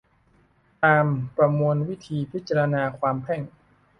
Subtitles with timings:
[0.83, 1.05] ตาม
[1.37, 3.41] ประมวลวิธีพิจารณาความแพ่ง